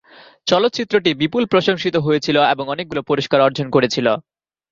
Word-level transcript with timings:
চলচ্চিত্রটি 0.47 1.11
বিপুল 1.21 1.43
প্রশংসিত 1.45 1.95
হয়েছিল 1.97 2.37
এবং 2.53 2.65
অনেকগুলো 2.67 3.01
পুরস্কার 3.09 3.39
অর্জন 3.41 3.67
করেছিল। 3.75 4.07